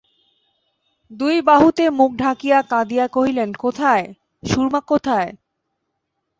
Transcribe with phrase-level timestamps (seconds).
[1.11, 4.05] দুই বাহুতে মুখ ঢাকিয়া কাঁদিয়া কহিলেন, কোথায়,
[4.43, 5.29] সুরমা কোথায়।